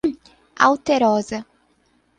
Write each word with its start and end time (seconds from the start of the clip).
Alterosa 0.67 1.45